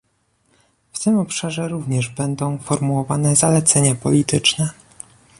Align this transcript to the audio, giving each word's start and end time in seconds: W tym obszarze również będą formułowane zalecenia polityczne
W 0.91 0.99
tym 1.03 1.17
obszarze 1.19 1.67
również 1.67 2.09
będą 2.09 2.57
formułowane 2.57 3.35
zalecenia 3.35 3.95
polityczne 3.95 4.69